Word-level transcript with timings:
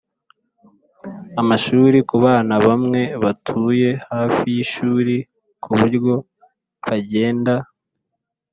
amashuri 1.41 1.97
ku 2.09 2.13
Abana 2.19 2.53
bamwe 2.67 3.01
batuye 3.23 3.89
hafi 4.11 4.45
y 4.55 4.59
ishuri 4.65 5.15
ku 5.63 5.69
buryo 5.77 6.13
bagenda 6.85 7.53